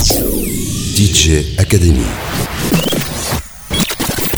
[0.00, 2.00] DJ Academy.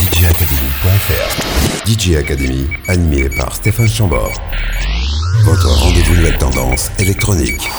[0.01, 4.33] DJacademy.fr DJ Academy, animé par Stéphane Chambord.
[5.45, 7.71] Votre rendez-vous nouvelle tendance électronique.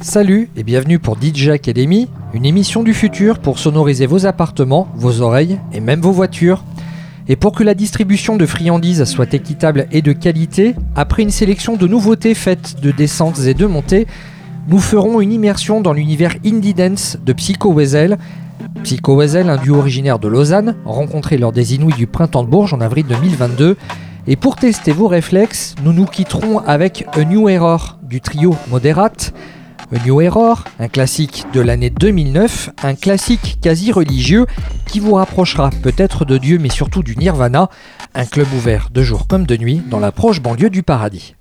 [0.00, 5.20] Salut et bienvenue pour DJ Academy, une émission du futur pour sonoriser vos appartements, vos
[5.20, 6.64] oreilles et même vos voitures.
[7.28, 11.76] Et pour que la distribution de friandises soit équitable et de qualité, après une sélection
[11.76, 14.08] de nouveautés faites de descentes et de montées,
[14.70, 18.18] nous ferons une immersion dans l'univers indie dance de Psycho Wesel.
[18.84, 22.72] Psycho Wesel, un duo originaire de Lausanne, rencontré lors des Inouïs du Printemps de Bourges
[22.72, 23.76] en avril 2022.
[24.28, 29.34] Et pour tester vos réflexes, nous nous quitterons avec A New Error du trio Moderate.
[29.92, 34.46] A New Error, un classique de l'année 2009, un classique quasi religieux
[34.86, 37.70] qui vous rapprochera peut-être de Dieu mais surtout du Nirvana,
[38.14, 41.34] un club ouvert de jour comme de nuit dans la proche banlieue du paradis.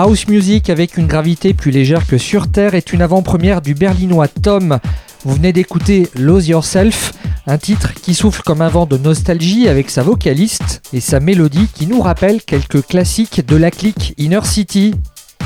[0.00, 4.28] House music avec une gravité plus légère que sur Terre est une avant-première du berlinois
[4.28, 4.78] Tom.
[5.24, 7.14] Vous venez d'écouter Lose Yourself,
[7.48, 11.66] un titre qui souffle comme un vent de nostalgie avec sa vocaliste et sa mélodie
[11.74, 14.94] qui nous rappelle quelques classiques de la clique Inner City.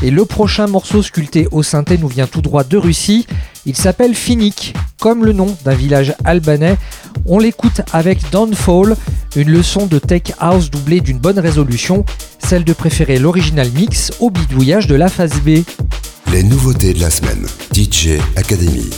[0.02, 3.26] Et le prochain morceau sculpté au synthé nous vient tout droit de Russie.
[3.64, 6.76] Il s'appelle Finik, comme le nom d'un village albanais.
[7.24, 8.96] On l'écoute avec Downfall,
[9.36, 12.04] une leçon de tech house doublée d'une bonne résolution,
[12.38, 15.60] celle de préférer l'original mix au bidouillage de la phase B.
[16.32, 17.46] Les nouveautés de la semaine.
[17.74, 18.90] DJ Academy.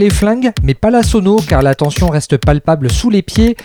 [0.00, 3.56] Les flingues, mais pas la sono car la tension reste palpable sous les pieds.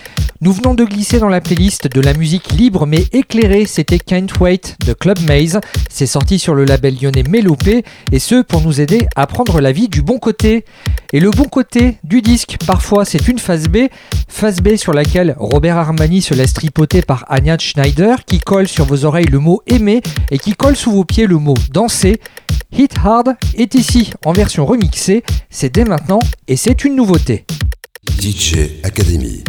[0.42, 4.28] Nous venons de glisser dans la playlist de la musique libre mais éclairée, c'était Can't
[4.42, 5.62] Wait de Club Maze.
[5.90, 9.72] C'est sorti sur le label lyonnais Mélopé et ce pour nous aider à prendre la
[9.72, 10.66] vie du bon côté.
[11.14, 13.88] Et le bon côté du disque, parfois c'est une phase B,
[14.28, 18.84] phase B sur laquelle Robert Armani se laisse tripoter par Anya Schneider qui colle sur
[18.84, 20.02] vos oreilles le mot aimer
[20.32, 22.20] et qui colle sous vos pieds le mot danser.
[22.78, 27.46] Hit Hard est ici en version remixée, c'est dès maintenant et c'est une nouveauté.
[28.22, 29.44] DJ Academy.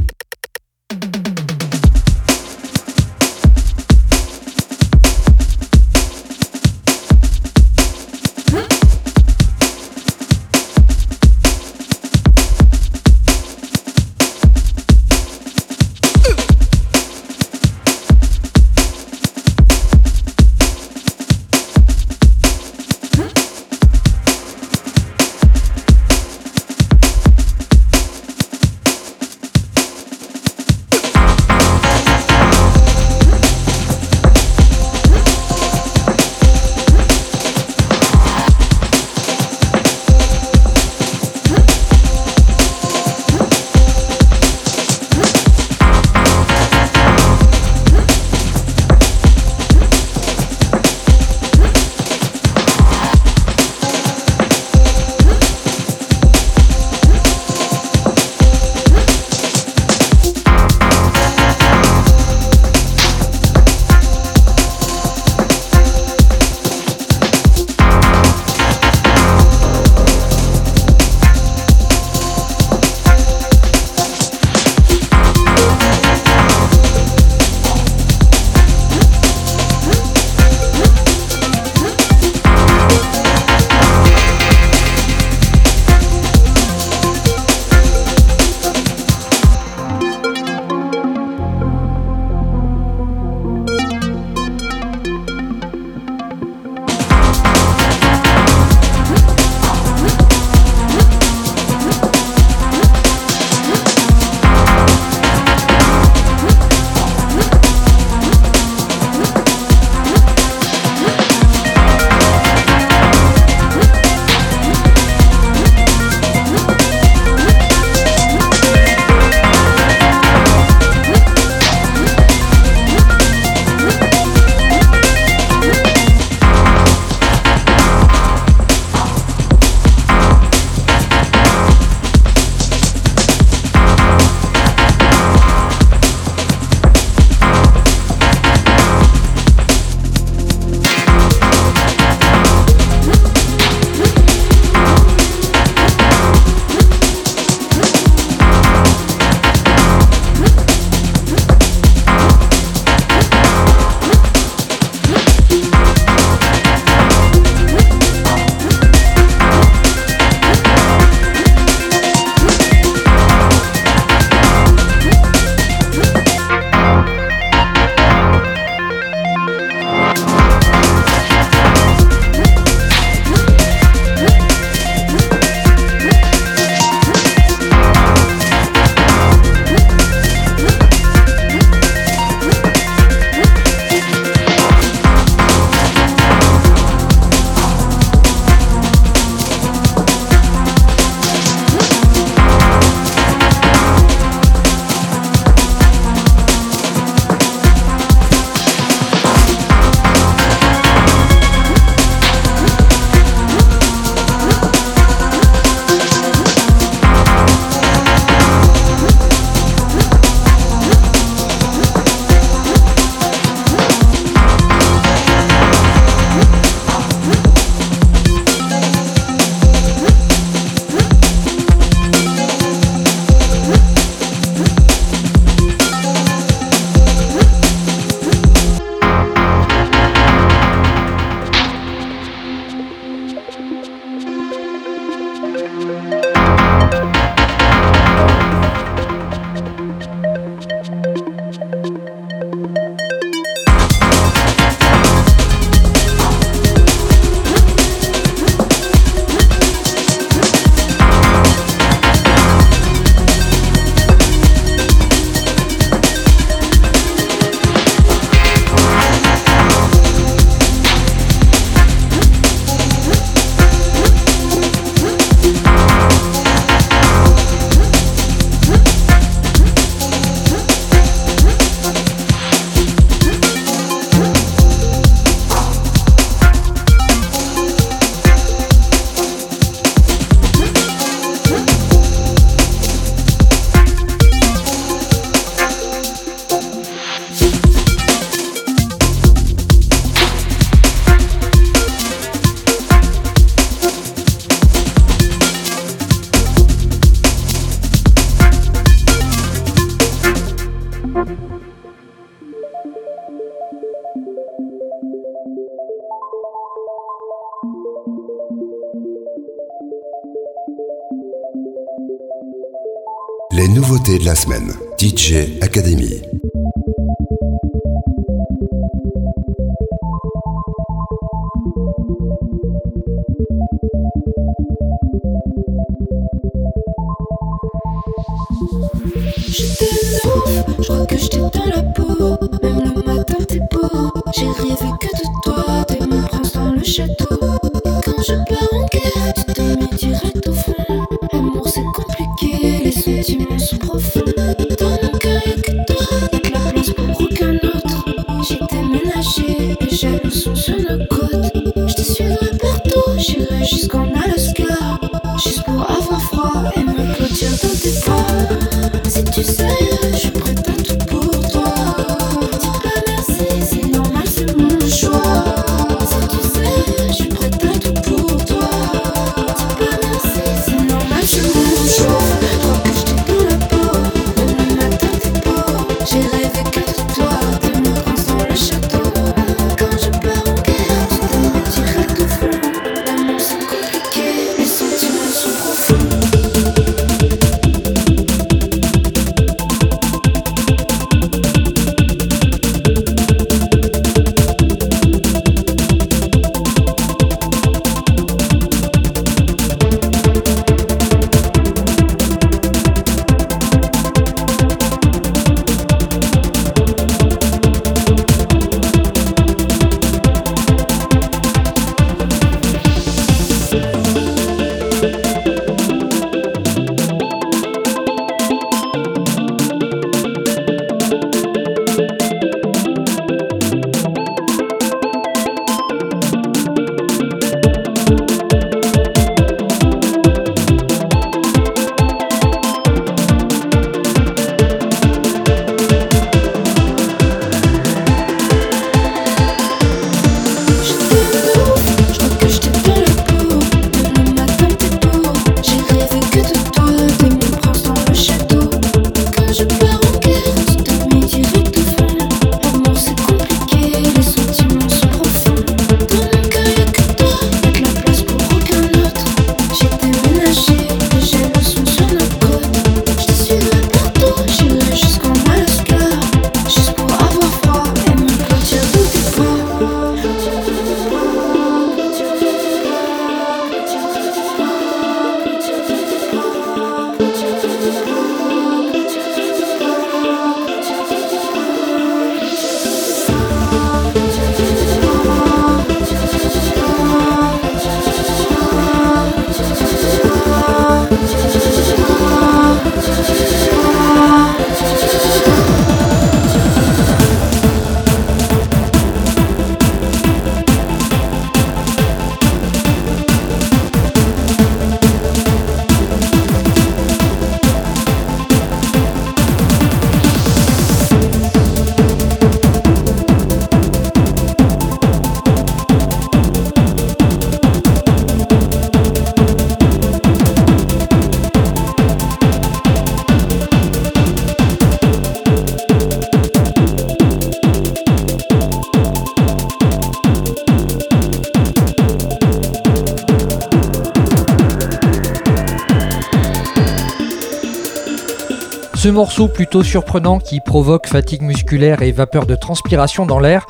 [538.96, 543.66] Ce morceau plutôt surprenant qui provoque fatigue musculaire et vapeur de transpiration dans l'air,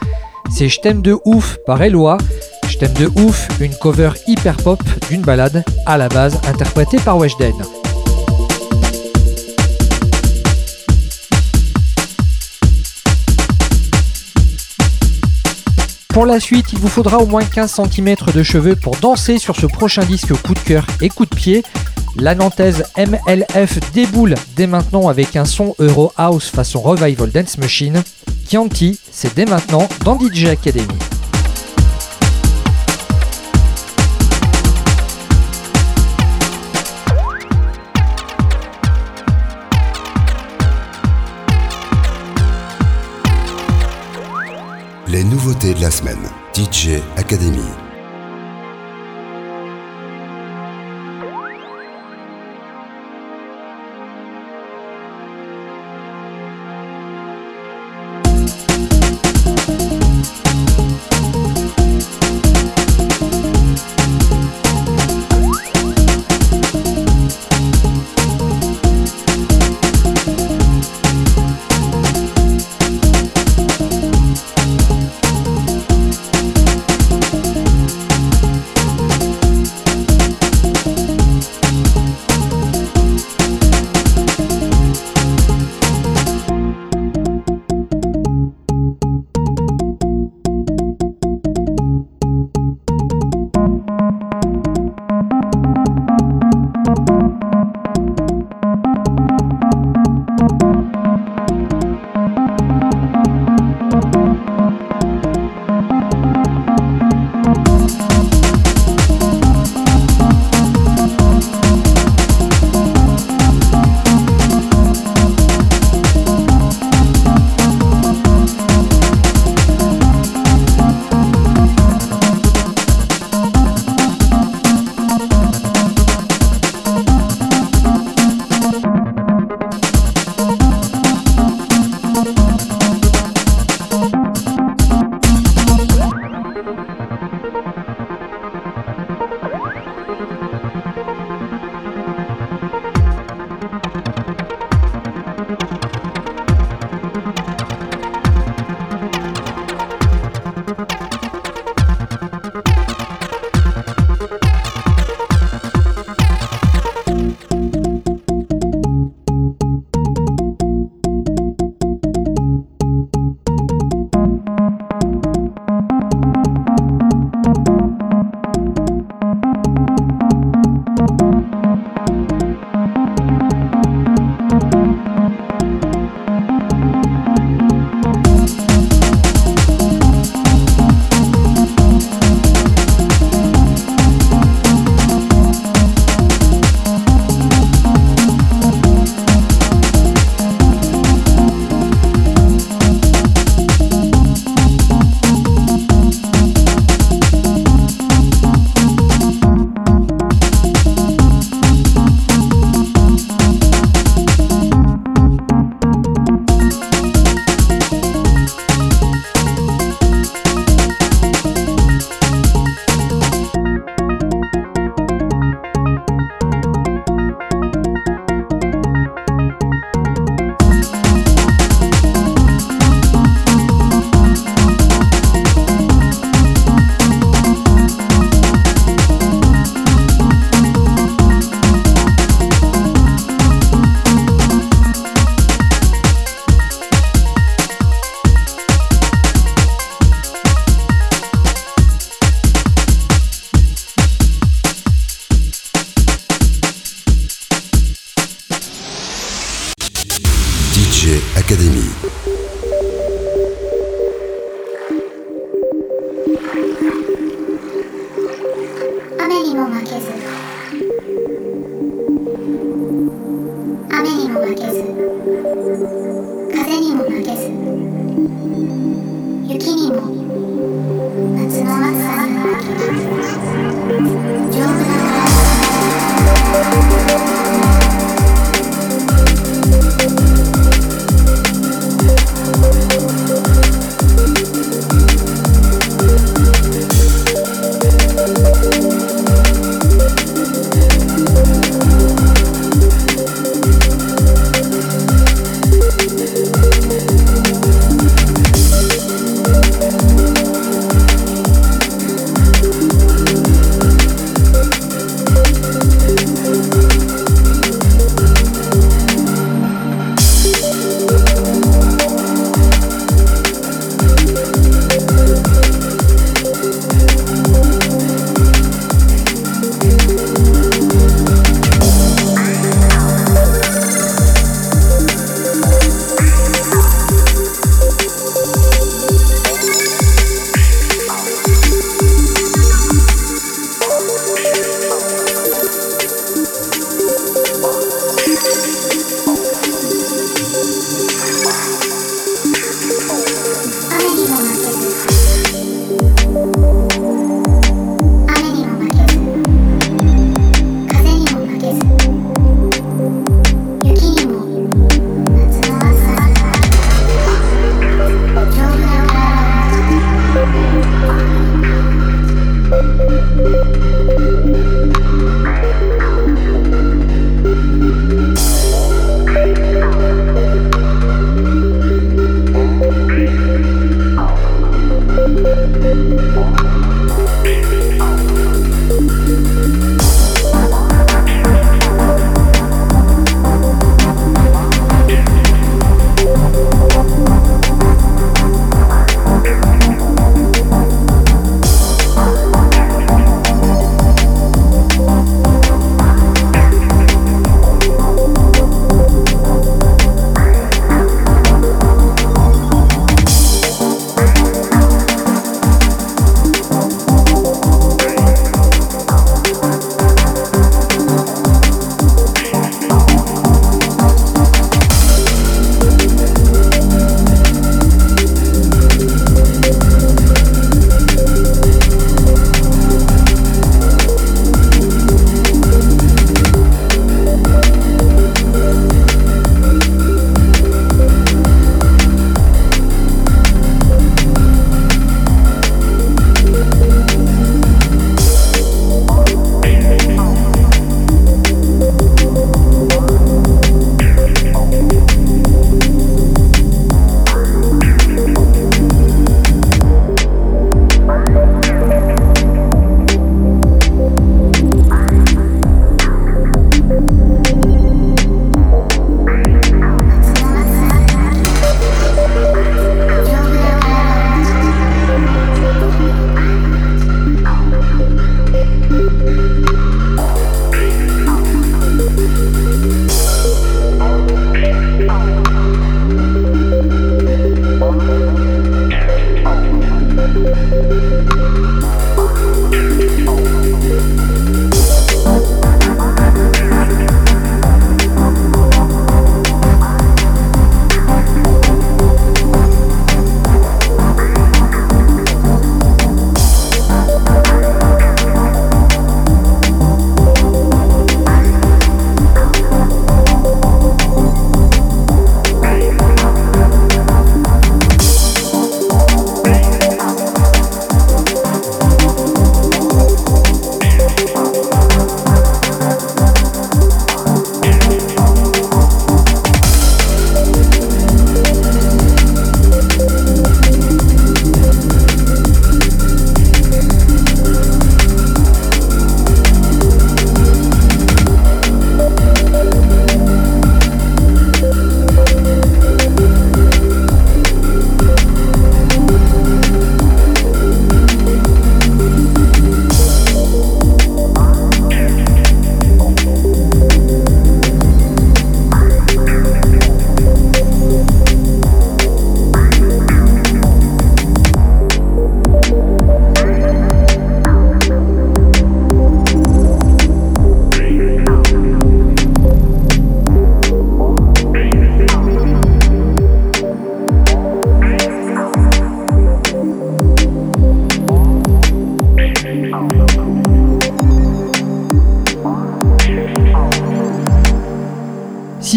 [0.53, 2.17] c'est J't'aime de ouf par Eloi.
[2.69, 7.55] J't'aime de ouf, une cover hyper pop d'une balade à la base interprétée par Weshden.
[16.11, 19.57] Pour la suite, il vous faudra au moins 15 cm de cheveux pour danser sur
[19.57, 21.65] ce prochain disque coup de cœur et coup de pied.
[22.19, 28.03] La Nantaise MLF déboule dès maintenant avec un son Euro House façon Revival Dance Machine.
[28.49, 30.87] Chianti, c'est dès maintenant dans DJ Academy.
[45.07, 46.17] Les nouveautés de la semaine.
[46.55, 47.86] DJ Academy.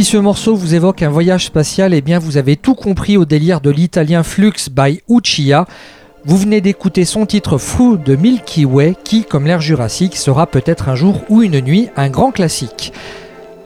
[0.09, 3.61] Ce morceau vous évoque un voyage spatial, eh bien vous avez tout compris au délire
[3.61, 5.67] de l'italien Flux by Uchiha.
[6.25, 10.89] Vous venez d'écouter son titre Fou de Milky Way qui, comme l'ère jurassique, sera peut-être
[10.89, 12.91] un jour ou une nuit un grand classique.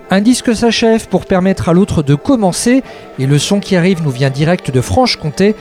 [0.10, 2.84] Un disque s'achève pour permettre à l'autre de commencer
[3.20, 5.56] et le son qui arrive nous vient direct de Franche-Comté.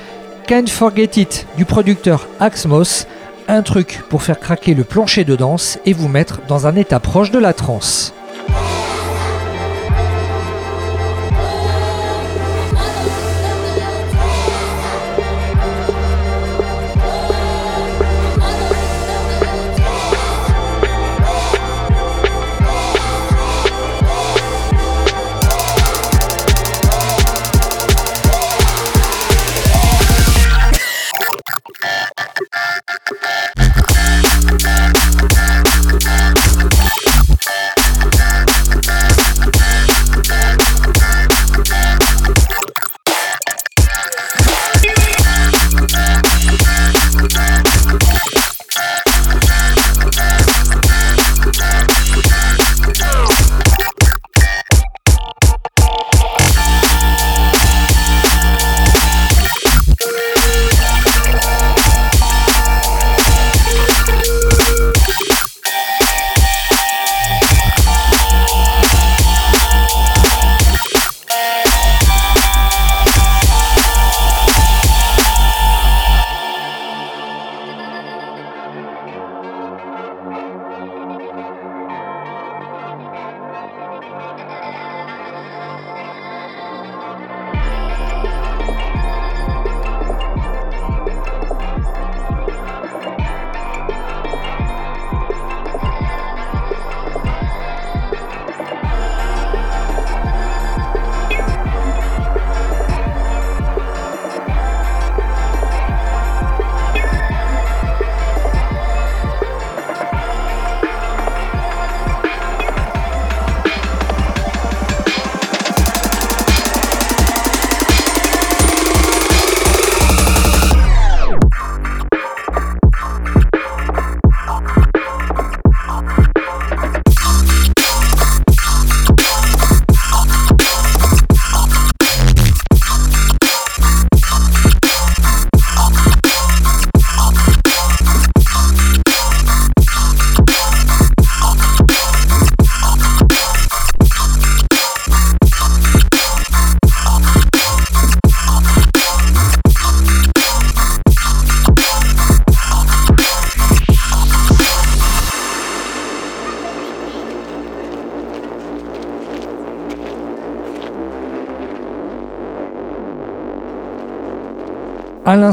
[0.49, 3.07] Can't Forget It du producteur Axmos,
[3.47, 6.99] un truc pour faire craquer le plancher de danse et vous mettre dans un état
[6.99, 8.13] proche de la transe.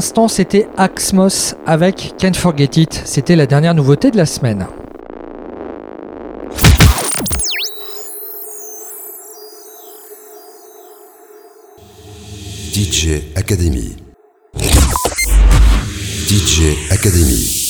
[0.00, 3.02] L'instant, c'était Axmos avec Can't Forget It.
[3.04, 4.66] C'était la dernière nouveauté de la semaine.
[12.72, 13.94] DJ Academy.
[16.28, 17.68] DJ Academy.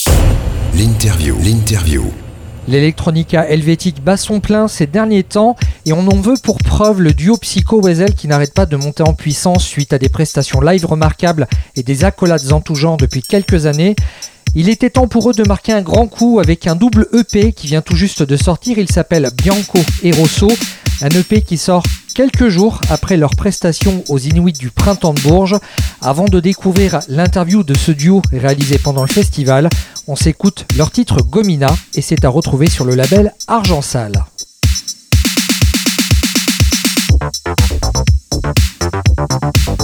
[0.79, 1.37] L'interview.
[1.43, 2.05] L'interview.
[2.69, 5.57] L'Electronica helvétique bat son plein ces derniers temps
[5.87, 9.03] et on en veut pour preuve le duo Psycho Wesel qui n'arrête pas de monter
[9.03, 13.23] en puissance suite à des prestations live remarquables et des accolades en tout genre depuis
[13.23, 13.97] quelques années.
[14.55, 17.69] Il était temps pour eux de marquer un grand coup avec un double EP qui
[17.69, 18.79] vient tout juste de sortir.
[18.79, 20.49] Il s'appelle Bianco et Rosso,
[21.03, 25.57] un EP qui sort quelques jours après leur prestation aux Inuits du Printemps de Bourges.
[26.03, 29.71] Avant de découvrir l'interview de ce duo réalisé pendant le festival,
[30.09, 34.25] on s'écoute leur titre Gomina et c'est à retrouver sur le label Argent Sale.
[39.29, 39.80] Thank.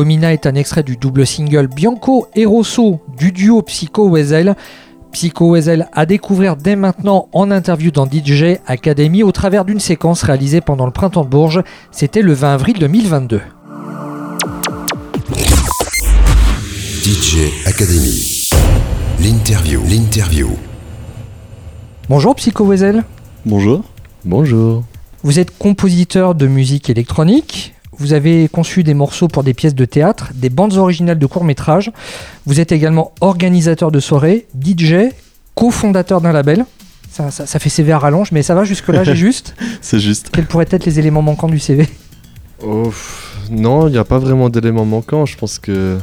[0.00, 4.56] Gomina est un extrait du double single Bianco et Rosso du duo Psycho Wesel.
[5.12, 10.22] Psycho Wesel à découvrir dès maintenant en interview dans DJ Academy au travers d'une séquence
[10.22, 11.62] réalisée pendant le printemps de Bourges.
[11.90, 13.42] C'était le 20 avril 2022.
[17.02, 18.48] DJ Academy.
[19.22, 19.82] L'interview.
[19.86, 20.48] L'interview.
[22.08, 23.04] Bonjour Psycho Wesel.
[23.44, 23.84] Bonjour.
[24.24, 24.82] Bonjour.
[25.22, 27.74] Vous êtes compositeur de musique électronique.
[28.00, 31.92] Vous avez conçu des morceaux pour des pièces de théâtre, des bandes originales de courts-métrages.
[32.46, 35.12] Vous êtes également organisateur de soirées, DJ,
[35.54, 36.64] cofondateur d'un label.
[37.10, 39.54] Ça, ça, ça fait CV à rallonge, mais ça va jusque-là, j'ai juste.
[39.82, 40.30] C'est juste.
[40.32, 41.86] Quels pourraient être les éléments manquants du CV
[42.64, 42.90] Oh,
[43.50, 45.26] non, il n'y a pas vraiment d'éléments manquants.
[45.26, 45.98] Je pense que.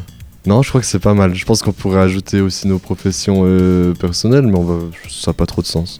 [0.45, 1.33] Non, je crois que c'est pas mal.
[1.33, 4.75] Je pense qu'on pourrait ajouter aussi nos professions euh, personnelles, mais on va...
[5.09, 5.97] ça n'a pas trop de sens.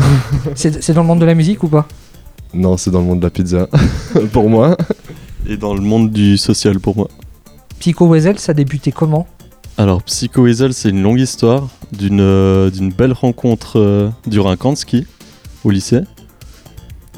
[0.54, 1.86] C'est dans le monde de la musique ou pas?
[2.54, 3.68] Non, c'est dans le monde de la pizza,
[4.32, 4.76] pour moi.
[5.48, 7.08] Et dans le monde du social, pour moi.
[7.78, 9.26] Psycho Wesel, ça a débuté comment?
[9.76, 14.72] Alors, Psycho Weasel, c'est une longue histoire d'une euh, belle rencontre euh, durant un camp
[14.72, 15.06] de ski
[15.64, 16.00] au lycée.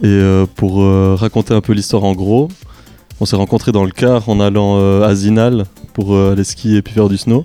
[0.03, 0.83] Et euh, pour
[1.19, 2.49] raconter un peu l'histoire en gros,
[3.21, 5.65] on s'est rencontrés dans le car en allant à Zinal
[5.95, 7.45] pour aller skier et puis faire du snow.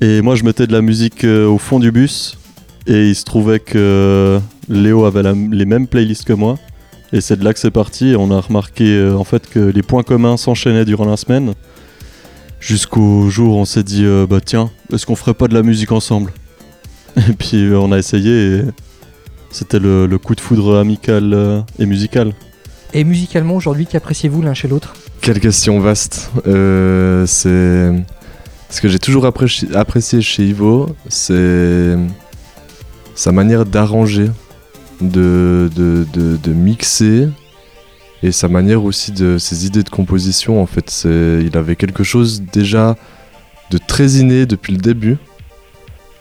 [0.00, 2.38] Et moi, je mettais de la musique au fond du bus.
[2.86, 6.58] Et il se trouvait que Léo avait la- les mêmes playlists que moi.
[7.14, 8.08] Et c'est de là que c'est parti.
[8.10, 11.54] Et on a remarqué euh, en fait que les points communs s'enchaînaient durant la semaine.
[12.60, 15.62] Jusqu'au jour où on s'est dit, euh, bah tiens, est-ce qu'on ferait pas de la
[15.62, 16.32] musique ensemble?
[17.16, 18.62] Et puis euh, on a essayé et
[19.50, 22.32] c'était le, le coup de foudre amical euh, et musical.
[22.92, 24.94] Et musicalement, aujourd'hui, qu'appréciez-vous l'un chez l'autre?
[25.20, 26.30] Quelle question vaste.
[26.48, 27.92] Euh, c'est
[28.70, 31.96] ce que j'ai toujours appréci- apprécié chez Ivo, c'est
[33.14, 34.30] sa manière d'arranger,
[35.00, 35.68] de,
[36.46, 37.28] mixer
[38.22, 40.62] et sa manière aussi de ses idées de composition.
[40.62, 42.96] En fait, c'est il avait quelque chose déjà
[43.70, 45.16] de très inné depuis le début,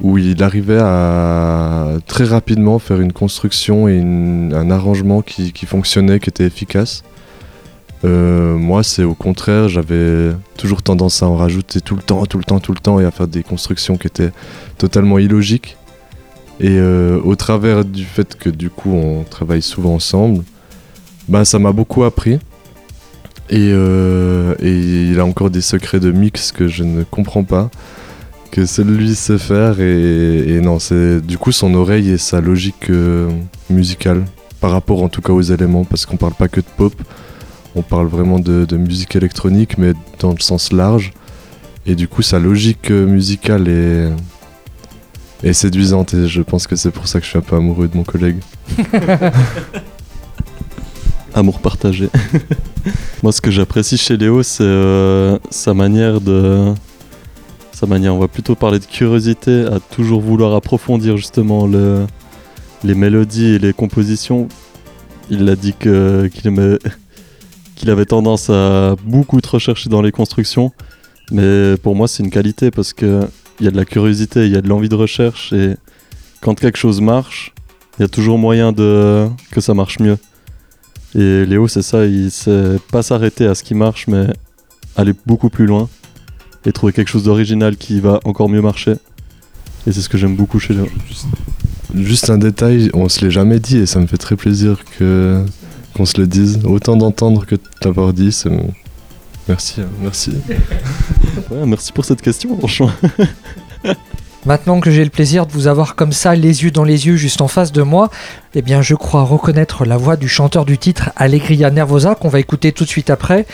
[0.02, 6.20] où il arrivait à très rapidement faire une construction et un arrangement qui, qui fonctionnait,
[6.20, 7.04] qui était efficace.
[8.06, 12.38] Euh, moi, c'est au contraire, j'avais toujours tendance à en rajouter tout le temps, tout
[12.38, 14.32] le temps, tout le temps, et à faire des constructions qui étaient
[14.78, 15.78] totalement illogiques.
[16.60, 20.44] Et euh, au travers du fait que du coup on travaille souvent ensemble,
[21.28, 22.40] bah, ça m'a beaucoup appris.
[23.50, 27.70] Et, euh, et il a encore des secrets de mix que je ne comprends pas,
[28.52, 29.80] que seul lui sait faire.
[29.82, 33.30] Et, non, c'est du coup son oreille et sa logique euh,
[33.70, 34.26] musicale,
[34.62, 36.94] par rapport en tout cas aux éléments, parce qu'on parle pas que de pop,
[37.76, 41.12] on parle vraiment de, de musique électronique, mais dans le sens large.
[41.86, 44.10] Et du coup, sa logique euh, musicale est,
[45.44, 46.14] et séduisante.
[46.14, 48.04] Et je pense que c'est pour ça que je suis un peu amoureux de mon
[48.04, 48.38] collègue.
[51.36, 52.10] Amour partagé.
[53.24, 56.74] Moi, ce que j'apprécie chez Léo, c'est euh, sa manière de.
[57.72, 62.06] Sa manière, on va plutôt parler de curiosité, à toujours vouloir approfondir justement le-
[62.84, 64.48] les mélodies et les compositions.
[65.32, 65.90] Il a dit qu'il
[67.90, 70.72] avait tendance à beaucoup trop rechercher dans les constructions.
[71.32, 73.22] Mais pour moi, c'est une qualité parce que
[73.60, 75.76] il y a de la curiosité, il y a de l'envie de recherche et
[76.42, 77.54] quand quelque chose marche,
[77.98, 80.18] il y a toujours moyen de que ça marche mieux.
[81.16, 84.28] Et Léo, c'est ça, il sait pas s'arrêter à ce qui marche, mais
[84.96, 85.88] aller beaucoup plus loin
[86.66, 88.96] et trouver quelque chose d'original qui va encore mieux marcher.
[89.86, 90.88] Et c'est ce que j'aime beaucoup chez Léo.
[91.94, 95.46] Juste un détail, on se l'est jamais dit et ça me fait très plaisir que
[95.94, 96.60] qu'on se le dise.
[96.66, 98.50] Autant d'entendre que de l'avoir dit, c'est
[99.48, 100.32] Merci, hein, merci.
[101.52, 102.92] Ouais, merci pour cette question, franchement.
[104.46, 107.16] Maintenant que j'ai le plaisir de vous avoir comme ça, les yeux dans les yeux,
[107.16, 108.10] juste en face de moi,
[108.56, 112.42] eh bien, je crois reconnaître la voix du chanteur du titre Allegria Nervosa qu'on va
[112.42, 113.46] écouter tout de suite après.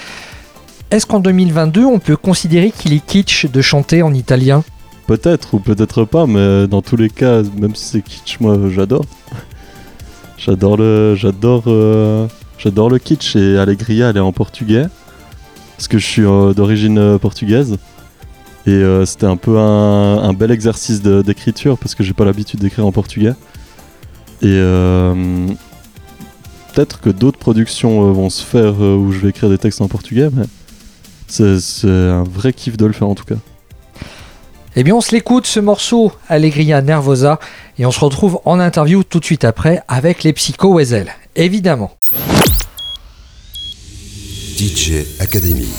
[0.89, 4.63] Est-ce qu'en 2022, on peut considérer qu'il est kitsch de chanter en italien?
[5.05, 9.05] Peut-être ou peut-être pas, mais dans tous les cas, même si c'est kitsch, moi j'adore.
[10.39, 12.25] J'adore le, j'adore, euh,
[12.57, 14.85] j'adore le kitsch et Allegria, elle est en portugais,
[15.79, 17.77] parce que je suis euh, d'origine euh, portugaise.
[18.67, 22.85] Et euh, c'était un peu un, bel exercice d'écriture parce que j'ai pas l'habitude d'écrire
[22.85, 23.31] en portugais.
[24.41, 24.59] Et
[26.73, 30.29] peut-être que d'autres productions vont se faire où je vais écrire des textes en portugais,
[30.33, 30.43] mais
[31.27, 33.35] c'est un vrai kiff de le faire en tout cas.
[34.75, 37.39] Eh bien, on se l'écoute ce morceau Allegria Nervosa
[37.77, 41.15] et on se retrouve en interview tout de suite après avec les Psycho Wesel.
[41.35, 41.91] Évidemment.
[44.59, 45.71] DJ Academy.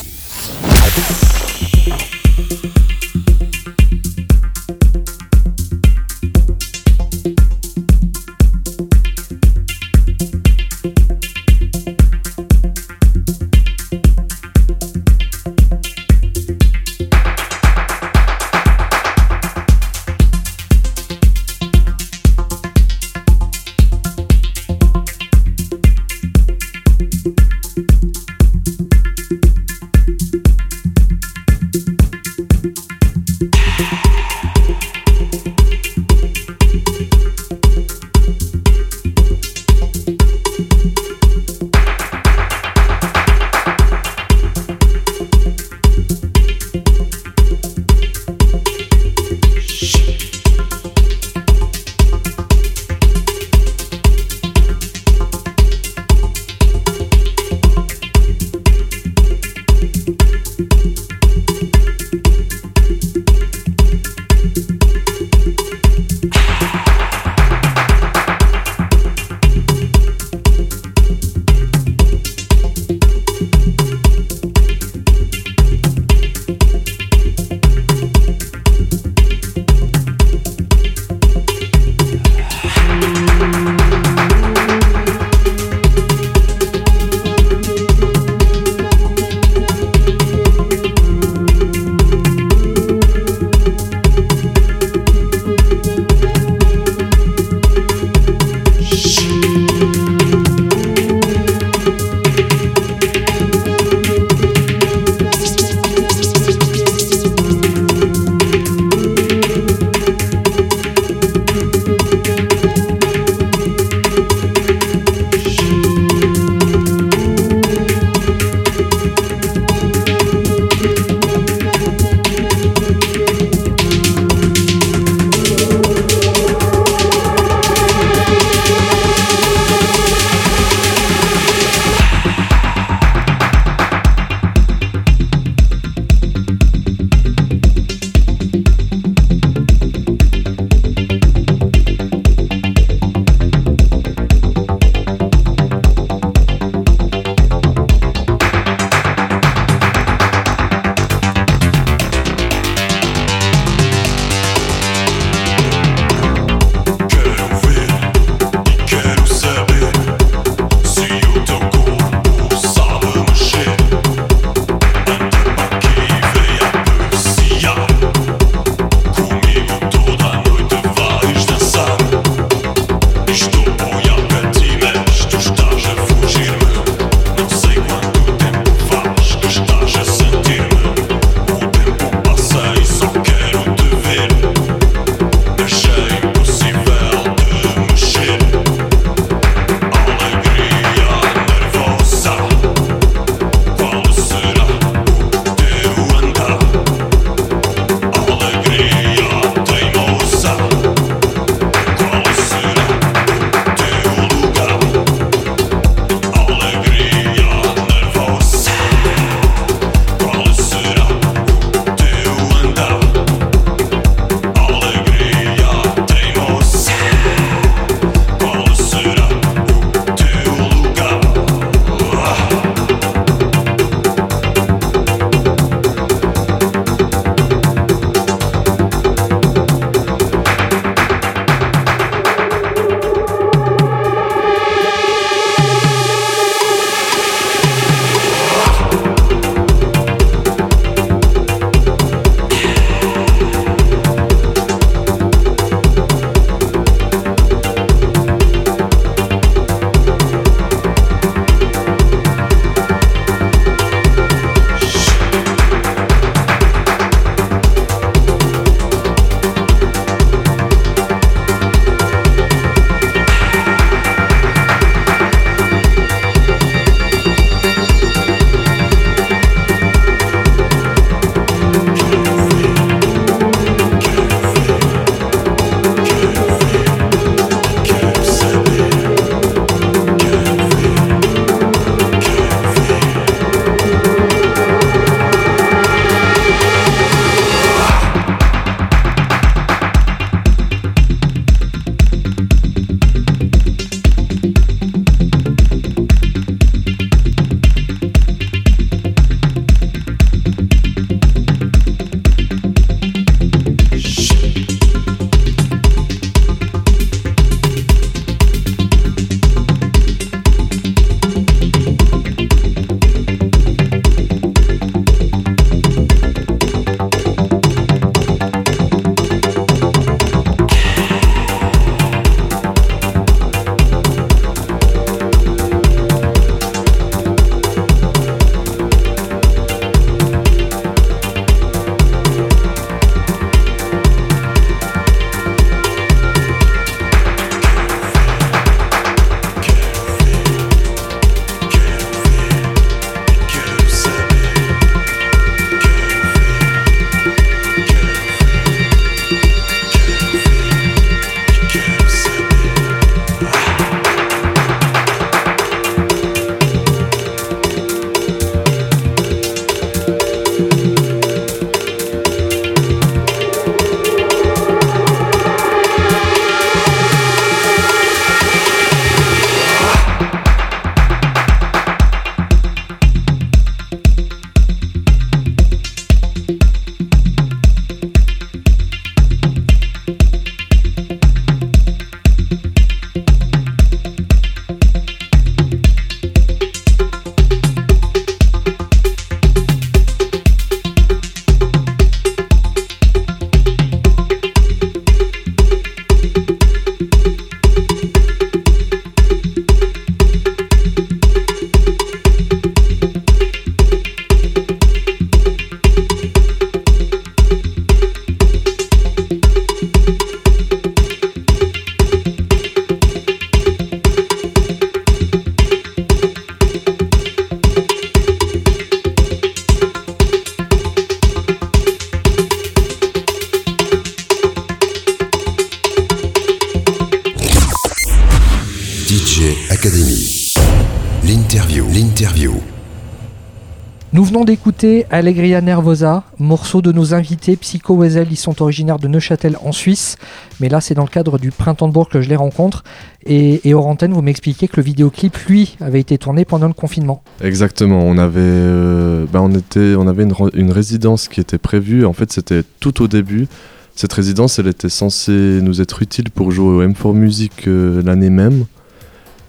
[434.81, 438.27] Venons d'écouter Allegria Nervosa, morceau de nos invités Psycho Wesel.
[438.31, 440.17] Ils sont originaires de Neuchâtel en Suisse,
[440.59, 442.83] mais là c'est dans le cadre du Printemps de Bourg que je les rencontre.
[443.25, 447.23] Et, et vous m'expliquez que le vidéoclip, lui, avait été tourné pendant le confinement.
[447.41, 452.05] Exactement, on avait, euh, bah, on était, on avait une résidence qui était prévue.
[452.05, 453.47] En fait, c'était tout au début.
[453.95, 458.29] Cette résidence, elle était censée nous être utile pour jouer au M4 Music euh, l'année
[458.29, 458.65] même.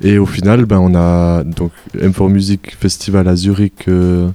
[0.03, 4.29] Et au final, ben, on a donc M4 Music Festival à Zurich, euh,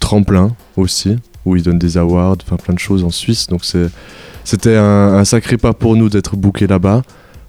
[0.00, 3.46] tremplin aussi, où ils donnent des awards, enfin plein de choses en Suisse.
[3.46, 3.62] Donc
[4.44, 7.02] c'était un, sacré pas pour nous d'être bookés là-bas.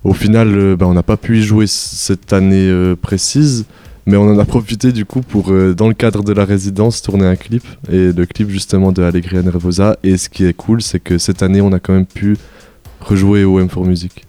[0.04, 3.66] Au final, euh, ben, on n'a pas pu y jouer cette année euh, précise.
[4.08, 7.02] Mais on en a profité du coup pour, euh, dans le cadre de la résidence,
[7.02, 7.64] tourner un clip.
[7.92, 9.98] Et le clip justement de Allegria Nervosa.
[10.04, 12.38] Et ce qui est cool, c'est que cette année, on a quand même pu
[13.02, 14.26] rejouer au M4 Music.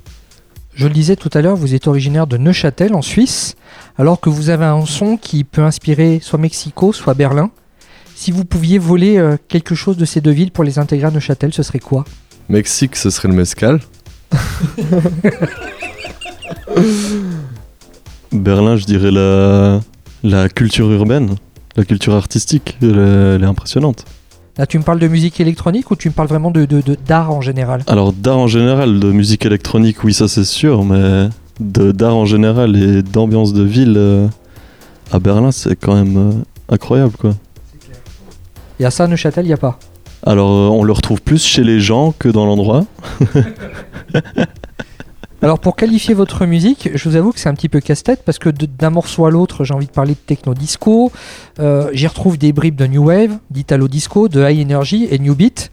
[0.75, 3.55] Je le disais tout à l'heure, vous êtes originaire de Neuchâtel en Suisse,
[3.97, 7.51] alors que vous avez un son qui peut inspirer soit Mexico, soit Berlin.
[8.19, 11.11] Si vous pouviez voler euh, quelque chose de ces deux villes pour les intégrer à
[11.11, 12.07] Neuchâtel, ce serait quoi?
[12.49, 13.79] Mexique, ce serait le mezcal.
[18.33, 19.81] Berlin, je dirais la,
[20.23, 21.35] la culture urbaine,
[21.77, 24.05] la culture artistique, elle, est- elle est impressionnante.
[24.59, 26.97] Là, tu me parles de musique électronique ou tu me parles vraiment de de- de-
[27.07, 27.83] d'art en général?
[27.87, 31.29] Alors d'art en général, de musique électronique, oui ça c'est sûr, mais
[31.61, 34.27] de d'art en général et d'ambiance de ville euh,
[35.13, 36.33] à Berlin, c'est quand même euh,
[36.75, 37.35] incroyable quoi.
[38.79, 39.79] Il y a ça à Neuchâtel, il n'y a pas.
[40.25, 42.85] Alors euh, on le retrouve plus chez les gens que dans l'endroit.
[45.43, 48.39] Alors pour qualifier votre musique, je vous avoue que c'est un petit peu casse-tête parce
[48.39, 51.13] que d'un morceau à l'autre, j'ai envie de parler de techno disco.
[51.61, 55.35] Euh, J'y retrouve des bribes de new wave, d'italo disco, de high energy et new
[55.35, 55.71] beat.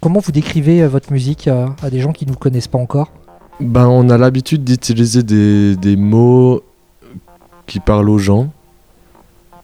[0.00, 2.78] Comment vous décrivez euh, votre musique à, à des gens qui ne vous connaissent pas
[2.78, 3.10] encore?
[3.60, 6.62] Ben, on a l'habitude d'utiliser des, des mots
[7.66, 8.50] qui parlent aux gens.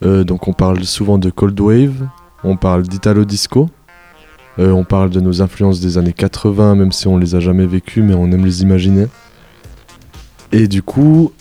[0.03, 2.09] Euh, donc on parle souvent de cold wave,
[2.45, 3.71] on parle d'italo disco,
[4.59, 7.67] euh, on parle de nos influences des années 80, même si on les a jamais
[7.67, 9.07] vécues, mais on aime les imaginer.
[10.53, 11.33] Et du coup,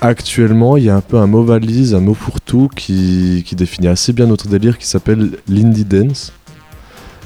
[0.00, 3.88] actuellement, il y a un peu un mot valise, un mot fourre-tout qui, qui définit
[3.88, 6.32] assez bien notre délire qui s'appelle l'indie dance.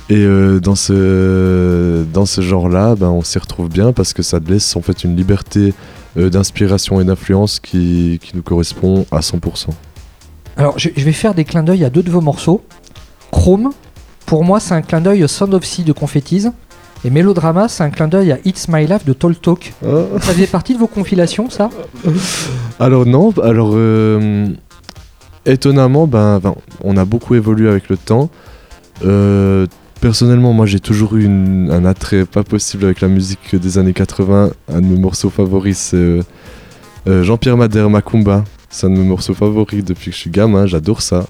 [0.09, 4.81] Et euh, dans ce, genre-là, ben, on s'y retrouve bien parce que ça laisse en
[4.81, 5.75] fait une liberté
[6.17, 9.71] euh, d'inspiration et d'influence qui, qui nous correspond à 100%.
[10.57, 12.63] Alors je, je vais faire des clins d'œil à deux de vos morceaux.
[13.37, 13.71] Chrome,
[14.25, 16.47] pour moi c'est un clin d'œil au Sound of Sea de Confettis.
[17.05, 19.75] Et Mélodrama, c'est un clin d'œil à It's My Life de Tall Talk.
[19.83, 21.69] Ça faisait partie de vos compilations, ça?
[22.81, 24.49] Alors non, alors euh,
[25.45, 28.31] étonnamment, ben, ben, on a beaucoup évolué avec le temps.
[29.05, 29.67] Euh,
[30.01, 33.93] personnellement, moi j'ai toujours eu une- un attrait pas possible avec la musique des années
[33.93, 34.51] 80.
[34.73, 36.23] Un de mes morceaux favoris, c'est euh,
[37.09, 38.45] euh, Jean-Pierre Madère Macumba.
[38.71, 41.27] C'est un de mes morceaux favoris depuis que je suis gamin, j'adore ça.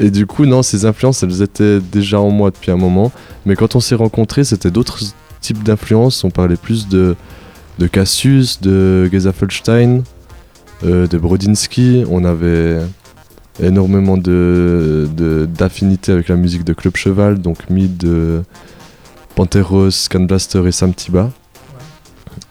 [0.00, 3.12] Et du coup, non, ces influences, elles étaient déjà en moi depuis un moment.
[3.44, 4.98] Mais quand on s'est rencontrés, c'était d'autres
[5.42, 6.24] types d'influences.
[6.24, 7.16] On parlait plus de,
[7.78, 10.02] de Cassius, de Gezafelstein,
[10.84, 12.04] euh, de Brodinski.
[12.08, 12.78] On avait
[13.62, 15.06] énormément de,
[15.54, 18.40] d'affinités avec la musique de Club Cheval, donc Mid, euh,
[19.34, 21.30] Panteros, Scan Blaster et Sam Tiba.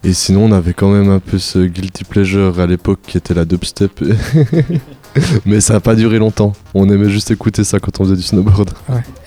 [0.04, 3.34] Et sinon, on avait quand même un peu ce guilty pleasure à l'époque qui était
[3.34, 4.04] la dubstep.
[5.45, 6.53] Mais ça n'a pas duré longtemps.
[6.74, 8.72] On aimait juste écouter ça quand on faisait du snowboard.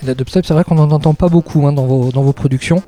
[0.02, 2.32] Et La dubstep, c'est vrai qu'on n'en entend pas beaucoup hein, dans, vos, dans vos
[2.32, 2.82] productions.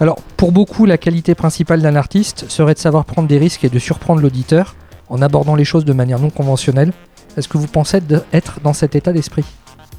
[0.00, 3.68] Alors, pour beaucoup, la qualité principale d'un artiste serait de savoir prendre des risques et
[3.68, 4.74] de surprendre l'auditeur
[5.08, 6.92] en abordant les choses de manière non conventionnelle.
[7.36, 8.00] Est-ce que vous pensez
[8.32, 9.44] être dans cet état d'esprit?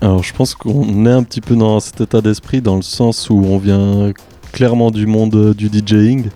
[0.02, 3.30] Alors je pense qu'on est un petit peu dans cet état d'esprit dans le sens
[3.30, 4.12] où on vient
[4.52, 6.30] clairement du monde euh, du DJing.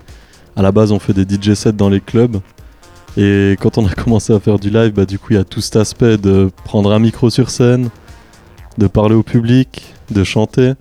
[0.56, 2.40] À la base on fait des DJ sets dans les clubs.
[3.20, 5.44] Et quand on a commencé à faire du live, bah, du coup il y a
[5.44, 7.90] tout cet aspect de prendre un micro sur scène,
[8.78, 10.74] de parler au public, de chanter.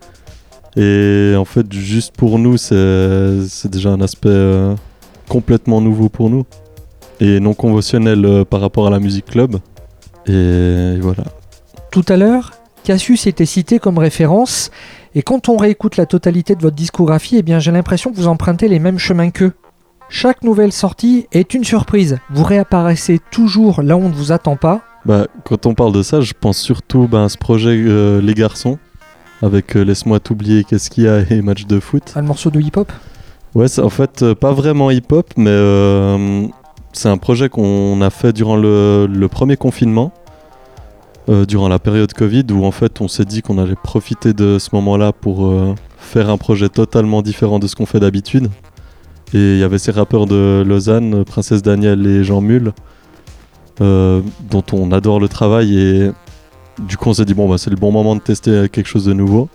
[0.75, 4.75] Et en fait juste pour nous c'est déjà un aspect euh,
[5.27, 6.45] complètement nouveau pour nous.
[7.19, 9.57] Et non conventionnel euh, par rapport à la musique club.
[10.27, 11.23] Et voilà.
[11.89, 12.51] Tout à l'heure,
[12.83, 14.69] Cassius était cité comme référence,
[15.15, 18.67] et quand on réécoute la totalité de votre discographie, eh j'ai l'impression que vous empruntez
[18.67, 19.53] les mêmes chemins qu'eux.
[20.09, 22.17] Chaque nouvelle sortie est une surprise.
[22.29, 24.81] Vous réapparaissez toujours là où on ne vous attend pas.
[25.05, 28.33] Bah, quand on parle de ça, je pense surtout bah, à ce projet euh, Les
[28.33, 28.77] Garçons,
[29.41, 32.13] avec euh, Laisse-moi t'oublier qu'est-ce qu'il y a et match de foot.
[32.15, 32.91] Un morceau de hip-hop?
[33.53, 35.57] Ouais, c'est en fait euh, pas vraiment hip-hop, mais
[36.93, 40.13] c'est un projet qu'on a fait durant le, le premier confinement,
[41.27, 44.69] durant la période Covid, où en fait on s'est dit qu'on allait profiter de ce
[44.73, 45.53] moment-là pour
[45.99, 48.49] faire un projet totalement différent de ce qu'on fait d'habitude.
[49.33, 52.73] Et il y avait ces rappeurs de Lausanne, Princesse Daniel et Jean Mule.
[53.81, 56.11] euh, dont on adore le travail et
[56.79, 59.05] du coup on s'est dit bon bah c'est le bon moment de tester quelque chose
[59.05, 59.49] de nouveau.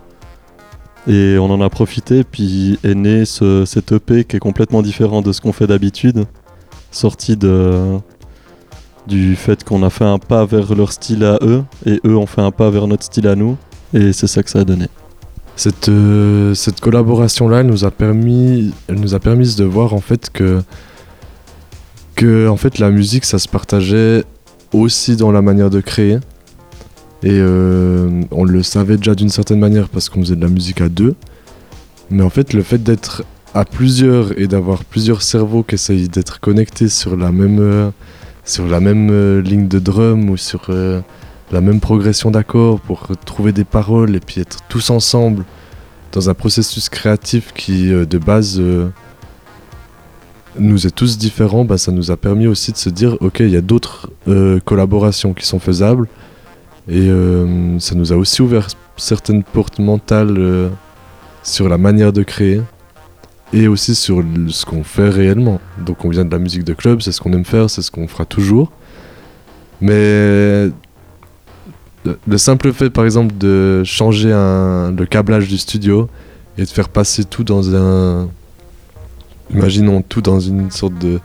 [1.08, 5.20] Et on en a profité, puis est né ce, cet EP qui est complètement différent
[5.20, 6.26] de ce qu'on fait d'habitude,
[6.92, 7.36] sorti
[9.08, 12.26] du fait qu'on a fait un pas vers leur style à eux, et eux ont
[12.26, 13.56] fait un pas vers notre style à nous,
[13.92, 14.86] et c'est ça que ça a donné.
[15.62, 20.00] Cette, euh, cette collaboration-là, elle nous a permis, elle nous a permis de voir en
[20.00, 20.60] fait que,
[22.16, 24.24] que en fait la musique, ça se partageait
[24.72, 26.18] aussi dans la manière de créer.
[27.22, 30.80] Et euh, on le savait déjà d'une certaine manière parce qu'on faisait de la musique
[30.80, 31.14] à deux.
[32.10, 33.22] Mais en fait, le fait d'être
[33.54, 37.90] à plusieurs et d'avoir plusieurs cerveaux qui essayent d'être connectés sur la même, euh,
[38.44, 40.72] sur la même ligne de drum ou sur
[41.52, 45.44] la même progression d'accords pour trouver des paroles et puis être tous ensemble
[46.12, 48.88] dans un processus créatif qui, euh, de base, euh,
[50.58, 53.50] nous est tous différents, bah, ça nous a permis aussi de se dire, ok, il
[53.50, 56.08] y a d'autres euh, collaborations qui sont faisables.
[56.88, 57.08] Et
[57.78, 60.68] ça nous a aussi ouvert certaines portes mentales
[61.44, 62.60] sur la manière de créer
[63.52, 65.60] et aussi sur ce qu'on fait réellement.
[65.78, 67.92] Donc on vient de la musique de club, c'est ce qu'on aime faire, c'est ce
[67.92, 68.72] qu'on fera toujours.
[72.04, 76.08] Le, le simple fait par exemple de changer le câblage du studio
[76.58, 78.28] et de faire passer tout dans un...
[79.52, 81.20] Imaginons tout dans une sorte de,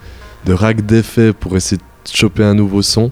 [0.45, 3.09] de rack d'effets pour essayer de choper un nouveau son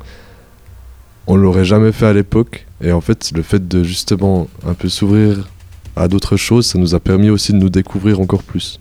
[1.27, 2.65] on l'aurait jamais fait à l'époque.
[2.81, 5.47] Et en fait, le fait de justement un peu s'ouvrir
[5.95, 8.79] à d'autres choses, ça nous a permis aussi de nous découvrir encore plus.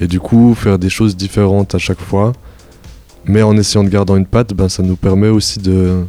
[0.00, 2.32] Et du coup, faire des choses différentes à chaque fois,
[3.24, 6.04] mais en essayant de garder une patte, ben, ça nous permet aussi de,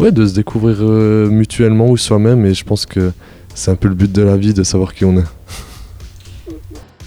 [0.00, 2.44] ouais, de se découvrir euh, mutuellement ou soi-même.
[2.46, 3.12] Et je pense que
[3.54, 5.24] c'est un peu le but de la vie, de savoir qui on est.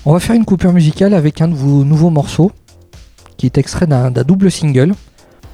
[0.05, 2.51] On va faire une coupure musicale avec un de vos nouveaux morceaux,
[3.37, 4.93] qui est extrait d'un double single,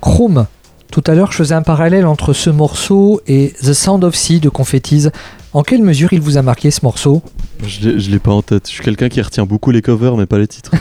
[0.01, 0.47] Chrome.
[0.91, 4.39] Tout à l'heure, je faisais un parallèle entre ce morceau et The Sound of Sea
[4.39, 5.07] de Confettis.
[5.53, 7.21] En quelle mesure il vous a marqué ce morceau?
[7.63, 8.67] Je je l'ai pas en tête.
[8.67, 10.71] Je suis quelqu'un qui retient beaucoup les covers, mais pas les titres.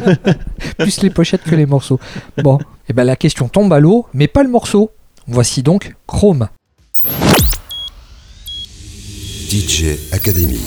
[0.78, 2.00] Plus les pochettes que les morceaux.
[2.42, 2.58] Bon,
[2.88, 4.92] et ben la question tombe à l'eau, mais pas le morceau.
[5.30, 6.48] Voici donc Chrome.
[9.50, 10.58] DJ Academy.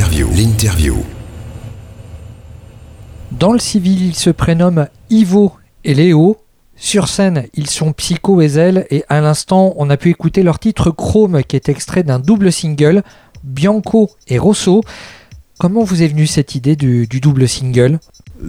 [0.00, 0.28] L'interview.
[0.34, 0.94] L'interview.
[3.32, 5.52] Dans le civil, ils se prénomment Ivo
[5.84, 6.38] et Léo.
[6.74, 8.86] Sur scène, ils sont Psycho et Zel.
[8.88, 12.50] Et à l'instant, on a pu écouter leur titre Chrome, qui est extrait d'un double
[12.50, 13.02] single,
[13.44, 14.80] Bianco et Rosso.
[15.58, 18.00] Comment vous est venue cette idée du, du double single?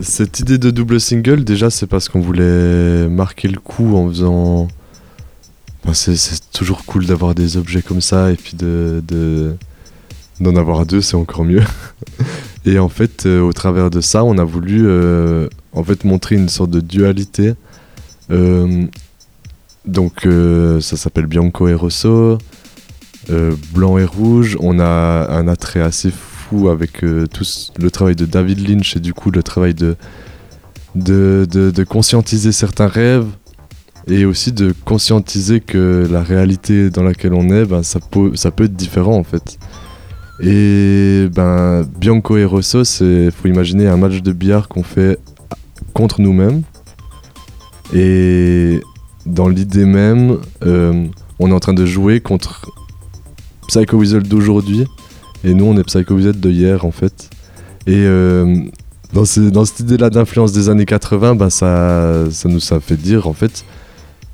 [0.02, 4.70] Cette idée de double single, déjà, c'est parce qu'on voulait marquer le coup en faisant.
[5.84, 9.58] Enfin, c'est, c'est toujours cool d'avoir des objets comme ça et puis de, de-
[10.42, 11.64] d'en avoir deux, c'est encore mieux.
[12.66, 16.36] et en fait, euh, au travers de ça, on a voulu euh, en fait montrer
[16.36, 17.54] une sorte de dualité.
[18.32, 18.86] Euh,
[19.86, 20.28] donc,
[20.82, 22.38] ça s'appelle Bianco et Rosso,
[23.74, 24.56] blanc et rouge.
[24.60, 27.46] On a un attrait assez fou avec tout
[27.80, 29.96] le travail de David Lynch et du coup le travail de,
[30.94, 33.26] de, de- conscientiser certains rêves
[34.06, 38.76] et aussi de conscientiser que la réalité dans laquelle on est, ben, ça peut être
[38.76, 39.58] différent en fait.
[40.44, 45.20] Et ben, Bianco et Rosso, il faut imaginer un match de billard qu'on fait
[45.94, 46.64] contre nous-mêmes.
[47.94, 48.82] Et
[49.26, 51.06] dans l'idée même, euh,
[51.40, 52.72] on est en train de jouer contre
[53.68, 54.86] Psycho Weasel d'aujourd'hui.
[55.44, 57.30] Et nous, on est Psycho Weasel de hier en fait.
[57.88, 58.64] Et euh,
[59.14, 62.96] dans, ce- dans cette idée-là d'influence des années 80, ben, ça, ça nous a fait
[62.98, 63.64] dire en fait,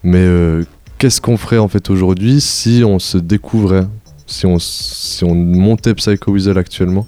[0.04, 0.64] mais euh,
[1.00, 3.88] qu'est-ce qu'on ferait en fait aujourd'hui si on se découvrait,
[4.28, 7.08] si on, si on montait Psycho Weasel actuellement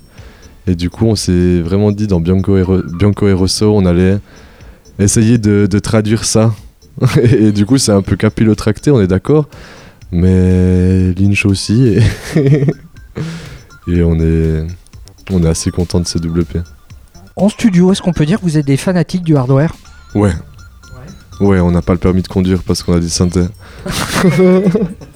[0.65, 2.63] Et du coup, on s'est vraiment dit dans Bianco et,
[2.97, 4.17] Bianco et Rosso, on allait
[4.97, 6.53] essayer de, de traduire ça.
[7.21, 9.47] et, du coup, c'est un peu capillotracté, on est d'accord,
[10.11, 11.87] mais Lynch aussi.
[11.87, 12.01] Et,
[13.87, 14.65] et on est,
[15.29, 16.59] on est assez content de ces double P.
[17.35, 19.73] En studio, est-ce qu'on peut dire que vous êtes des fanatiques du hardware?
[20.15, 20.33] Ouais.
[21.39, 23.47] Ouais, on n'a pas le permis de conduire parce qu'on a des synthés.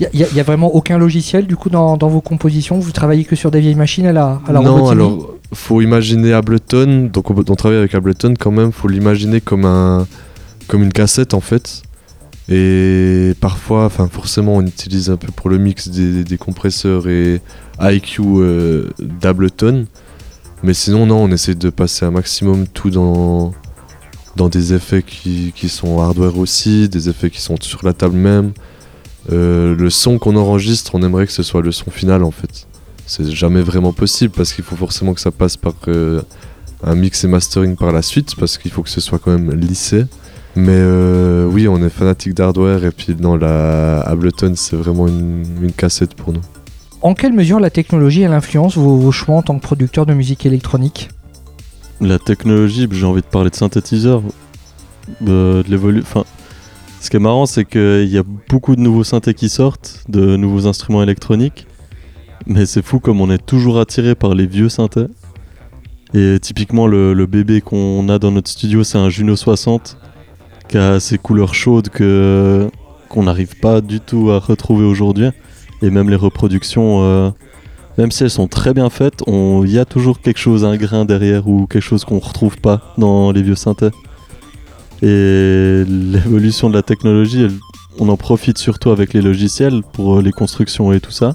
[0.00, 2.78] Il n'y a, y a vraiment aucun logiciel du coup dans, dans vos compositions?
[2.78, 6.32] Vous travaillez que sur des vieilles machines à la, à la non, alors, faut imaginer
[6.32, 7.10] Ableton.
[7.12, 8.72] Donc, on, on travaille avec Ableton quand même.
[8.72, 10.06] Faut l'imaginer comme un,
[10.66, 11.82] comme une cassette en fait.
[12.48, 17.40] Et parfois, enfin, forcément, on utilise un peu pour le mix des, des compresseurs et
[17.80, 19.86] IQ euh, d'Ableton.
[20.64, 23.52] Mais sinon, non, on essaie de passer un maximum tout dans,
[24.36, 28.16] dans des effets qui, qui sont hardware aussi, des effets qui sont sur la table
[28.16, 28.52] même.
[29.30, 32.66] Euh, le son qu'on enregistre, on aimerait que ce soit le son final en fait.
[33.06, 36.22] C'est jamais vraiment possible parce qu'il faut forcément que ça passe par euh,
[36.82, 39.52] un mix et mastering par la suite parce qu'il faut que ce soit quand même
[39.52, 40.06] lissé.
[40.54, 45.44] Mais euh, oui, on est fanatique d'hardware et puis non, la Ableton c'est vraiment une,
[45.62, 46.42] une cassette pour nous.
[47.00, 50.14] En quelle mesure la technologie elle influence vos, vos choix en tant que producteur de
[50.14, 51.10] musique électronique?
[52.02, 54.22] La technologie, j'ai envie de parler de synthétiseur,
[55.28, 56.00] euh, de l'évolu.
[56.00, 56.24] Enfin,
[57.00, 60.36] ce qui est marrant, c'est qu'il y a beaucoup de nouveaux synthés qui sortent, de
[60.36, 61.68] nouveaux instruments électroniques.
[62.46, 65.06] Mais c'est fou comme on est toujours attiré par les vieux synthés.
[66.12, 69.96] Et typiquement, le, le bébé qu'on a dans notre studio, c'est un Juno 60
[70.68, 72.68] qui a ces couleurs chaudes que
[73.08, 75.28] qu'on n'arrive pas du tout à retrouver aujourd'hui.
[75.82, 77.30] Et même les reproductions, euh,
[77.98, 81.04] même si elles sont très bien faites, il y a toujours quelque chose, un grain
[81.04, 83.90] derrière ou quelque chose qu'on retrouve pas dans les vieux synthés.
[85.02, 87.58] Et l'évolution de la technologie, elle-
[87.98, 91.34] on en profite surtout avec les logiciels pour euh, les constructions et tout ça.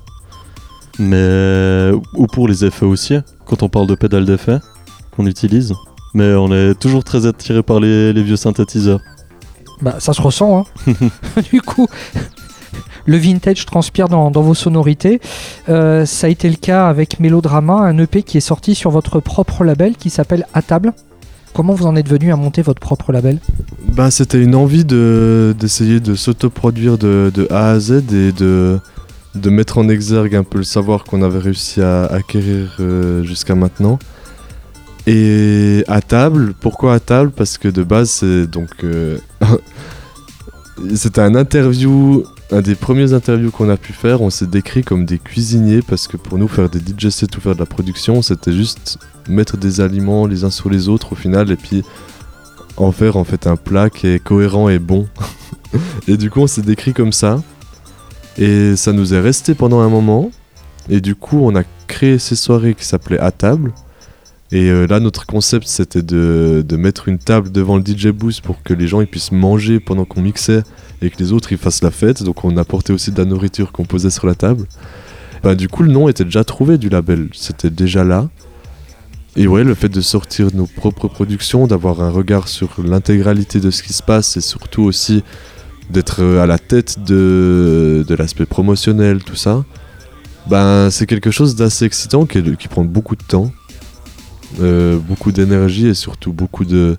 [1.00, 4.58] Mais ou pour les effets aussi, quand on parle de pédales d'effet
[5.16, 5.74] qu'on utilise.
[6.16, 9.00] Mais on est toujours très attiré par les, les vieux synthétiseurs.
[9.82, 10.94] Bah ça se ressent hein.
[11.52, 11.88] du coup.
[13.06, 15.22] Le vintage transpire dans, vos sonorités.
[15.70, 19.20] Euh, ça a été le cas avec Mélodrama, un EP qui est sorti sur votre
[19.20, 20.94] propre label qui s'appelle À table.
[21.54, 23.40] Comment vous en êtes venu à monter votre propre label?
[23.88, 28.80] Bah, c'était une envie de, d'essayer de s'autoproduire de, de A à Z et de,
[29.34, 33.56] de mettre en exergue un peu le savoir qu'on avait réussi à acquérir euh, jusqu'à
[33.56, 33.98] maintenant.
[35.08, 38.70] Et à table, pourquoi à table Parce que de base, c'est donc.
[38.84, 39.18] euh,
[40.96, 44.22] c'était un interview, un des premiers interviews qu'on a pu faire.
[44.22, 47.56] On s'est décrit comme des cuisiniers parce que pour nous, faire des DJ ou faire
[47.56, 51.52] de la production, c'était juste mettre des aliments les uns sur les autres au final
[51.52, 51.84] et puis
[52.78, 55.08] en faire en fait un plat qui est cohérent et bon.
[56.08, 57.42] et du coup, on s'est décrit comme ça.
[58.38, 60.32] Et ça nous est resté pendant un moment.
[60.90, 63.74] Et du coup, on a créé ces soirées qui s'appelaient À table.
[64.52, 68.42] Et euh, là, notre concept, c'était de, de mettre une table devant le DJ booth
[68.42, 70.64] pour que les gens ils puissent manger pendant qu'on mixait
[71.02, 72.24] et que les autres ils fassent la fête.
[72.24, 74.66] Donc, on apportait aussi de la nourriture qu'on posait sur la table.
[75.44, 77.30] Bah, du coup, le nom était déjà trouvé du label.
[77.34, 78.30] C'était déjà là.
[79.36, 83.70] Et ouais, le fait de sortir nos propres productions, d'avoir un regard sur l'intégralité de
[83.70, 85.24] ce qui se passe et surtout aussi
[85.92, 89.64] d'être euh, à la tête de, de l'aspect promotionnel, tout ça,
[90.48, 93.52] ben, c'est quelque chose d'assez excitant qui, qui prend beaucoup de temps,
[94.60, 96.98] euh, beaucoup d'énergie et surtout beaucoup de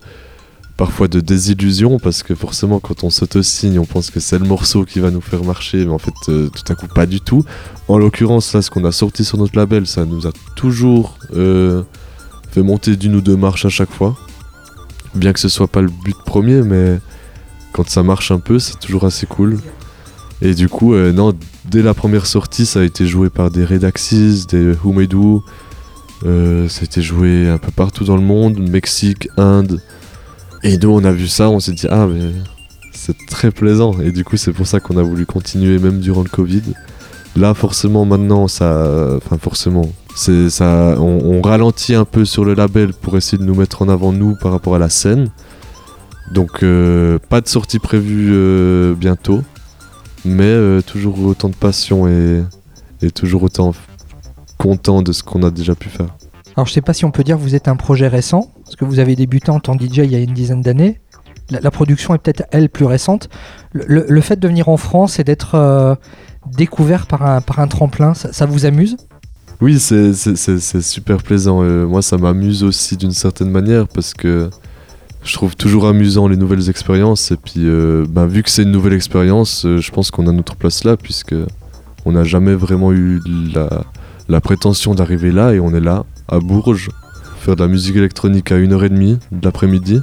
[0.77, 4.85] parfois de désillusion parce que forcément quand on s'auto-signe on pense que c'est le morceau
[4.85, 7.45] qui va nous faire marcher mais en fait euh, tout à coup pas du tout.
[7.89, 11.83] En l'occurrence là ce qu'on a sorti sur notre label ça nous a toujours euh,
[12.51, 14.17] fait monter d'une ou deux marches à chaque fois.
[15.15, 17.01] Bien que ce soit pas le but premier mais
[17.73, 19.59] quand ça marche un peu c'est toujours assez cool.
[20.43, 21.33] Et du coup non
[21.65, 24.93] dès la première sortie ça a été joué par des Redaxis, des Who,
[26.27, 29.81] euh, ça a été joué un peu partout dans le monde, Mexique, Inde.
[30.63, 32.33] Et nous, on a vu ça, on s'est dit, ah, mais
[32.93, 33.99] c'est très plaisant.
[34.01, 36.63] Et du coup, c'est pour ça qu'on a voulu continuer, même durant le Covid.
[37.37, 39.17] Là, forcément, maintenant, ça.
[39.17, 39.91] Enfin, forcément.
[40.27, 44.35] On, ralentit un peu sur le label pour essayer de nous mettre en avant, nous,
[44.41, 45.31] par rapport à la scène.
[46.33, 49.43] Donc, euh, pas de sortie prévue euh, bientôt.
[50.25, 52.43] Mais toujours autant de passion et,
[53.01, 53.73] et toujours autant
[54.59, 56.09] content de ce qu'on a déjà pu faire.
[56.57, 58.77] Alors je sais pas si on peut dire que vous êtes un projet récent, parce
[58.77, 61.01] que vous avez débuté en tant que DJ il y a une dizaine d'années.
[61.51, 63.29] La, la production est peut-être elle plus récente.
[63.73, 65.95] Le, le- le fait de venir en France et d'être euh,
[66.57, 68.97] découvert par un, par un tremplin, ça, ça vous amuse?
[69.61, 70.13] Oui, c'est-
[70.83, 71.63] super plaisant.
[71.63, 74.51] Euh, moi, ça m'amuse aussi d'une certaine manière parce que
[75.25, 77.31] je trouve toujours amusant les nouvelles expériences.
[77.31, 80.55] Et puis, euh, bah, vu que c'est une nouvelle expérience, je pense qu'on a notre
[80.57, 81.35] place là puisque
[82.05, 83.21] on n'a jamais vraiment eu
[83.55, 83.85] la,
[84.29, 86.91] la prétention d'arriver là et on est là, à Bourges,
[87.41, 90.01] faire de la musique électronique à 1h30 de l'après-midi,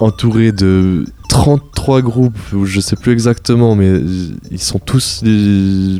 [0.00, 4.00] entouré de 33 groupes, ou je sais plus exactement, mais
[4.50, 5.22] ils sont tous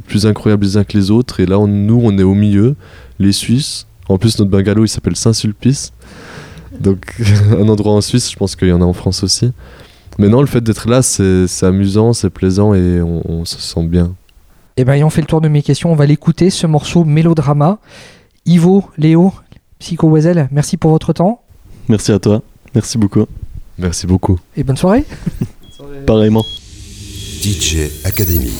[0.07, 1.41] plus incroyables les uns que les autres.
[1.41, 2.77] Et là, nous, on est au milieu,
[3.19, 3.87] les Suisses.
[4.09, 5.93] En plus, notre bungalow, il s'appelle Saint-Sulpice.
[6.79, 7.15] Donc,
[7.59, 9.51] un endroit en Suisse, je pense qu'il y en a en France aussi.
[10.19, 14.15] Mais non, le fait d'être là, c'est amusant, c'est plaisant et on se sent bien.
[14.77, 17.79] Eh bien, ayant fait le tour de mes questions, on va l'écouter, ce morceau Mélodrama.
[18.45, 19.33] Ivo, Léo,
[19.79, 21.43] Psycho Wezel, merci pour votre temps
[21.89, 22.43] Merci à toi.
[22.75, 23.27] Merci beaucoup.
[23.79, 24.39] Merci beaucoup.
[24.57, 25.05] et bonne soirée.
[26.07, 26.45] Pareillement.
[27.43, 28.53] DJ Academy.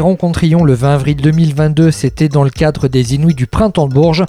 [0.00, 4.24] Rencontrions le 20 avril 2022, c'était dans le cadre des Inuits du Printemps de Bourges.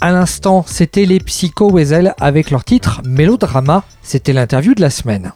[0.00, 3.84] À l'instant, c'était les Psycho Weasel avec leur titre Mélodrama.
[4.02, 5.32] C'était l'interview de la semaine.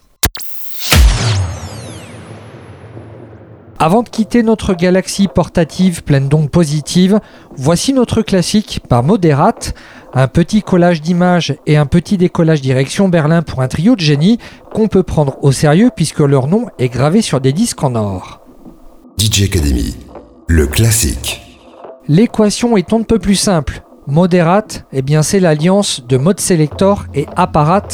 [3.79, 7.21] Avant de quitter notre galaxie portative pleine d'ondes positives,
[7.57, 9.75] voici notre classique par Moderate,
[10.15, 14.39] un petit collage d'images et un petit décollage direction Berlin pour un trio de génies
[14.73, 18.44] qu'on peut prendre au sérieux puisque leur nom est gravé sur des disques en or.
[19.17, 19.97] DJ Academy,
[20.49, 21.41] le classique.
[22.09, 23.83] L'équation est on ne peut plus simple.
[24.09, 27.87] Moderate, eh bien c'est l'alliance de Mode Selector et Apparat,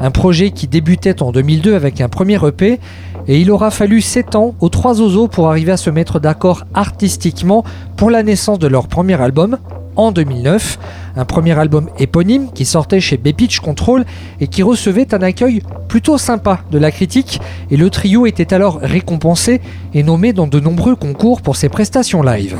[0.00, 2.78] un projet qui débutait en 2002 avec un premier EP
[3.26, 6.64] et il aura fallu 7 ans aux trois oiseaux pour arriver à se mettre d'accord
[6.72, 7.64] artistiquement
[7.96, 9.58] pour la naissance de leur premier album
[10.00, 10.78] en 2009,
[11.16, 14.04] un premier album éponyme qui sortait chez B-Pitch Control
[14.40, 17.40] et qui recevait un accueil plutôt sympa de la critique
[17.70, 19.60] et le trio était alors récompensé
[19.92, 22.58] et nommé dans de nombreux concours pour ses prestations live.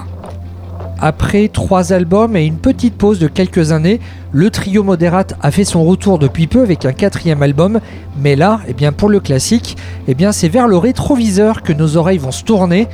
[1.03, 4.01] Après trois albums et une petite pause de quelques années,
[4.33, 7.81] le trio Moderate a fait son retour depuis peu avec un quatrième album.
[8.21, 11.97] Mais là, eh bien pour le classique, eh bien c'est vers le rétroviseur que nos
[11.97, 12.87] oreilles vont se tourner.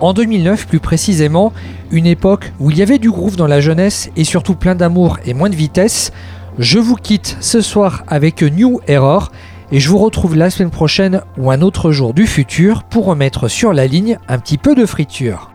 [0.00, 1.52] En 2009 plus précisément,
[1.90, 5.18] une époque où il y avait du groove dans la jeunesse et surtout plein d'amour
[5.26, 6.12] et moins de vitesse.
[6.58, 9.30] Je vous quitte ce soir avec New Error
[9.72, 13.48] et je vous retrouve la semaine prochaine ou un autre jour du futur pour remettre
[13.48, 15.50] sur la ligne un petit peu de friture.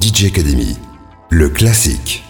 [0.00, 0.78] DJ Academy,
[1.30, 2.24] le classique.